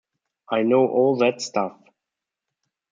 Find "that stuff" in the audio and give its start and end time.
1.17-1.79